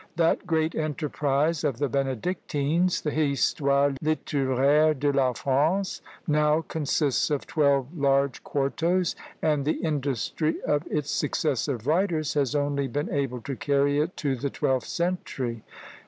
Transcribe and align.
That 0.15 0.47
great 0.47 0.73
enterprise 0.73 1.63
of 1.63 1.77
the 1.77 1.87
Benedictines, 1.87 3.01
the 3.01 3.11
"Histoire 3.11 3.91
Litéraire 4.03 4.99
de 4.99 5.11
la 5.11 5.33
France," 5.33 6.01
now 6.27 6.61
consists 6.67 7.29
of 7.29 7.45
twelve 7.45 7.95
large 7.95 8.43
quartos, 8.43 9.15
and 9.43 9.63
the 9.63 9.73
industry 9.83 10.59
of 10.63 10.87
its 10.89 11.11
successive 11.11 11.85
writers 11.85 12.33
has 12.33 12.55
only 12.55 12.87
been 12.87 13.13
able 13.13 13.41
to 13.41 13.55
carry 13.55 13.99
it 13.99 14.17
to 14.17 14.35
the 14.35 14.49
twelfth 14.49 14.87
century. 14.87 15.61